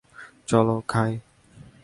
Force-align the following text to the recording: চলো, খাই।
চলো, 0.47 0.75
খাই। 0.87 1.11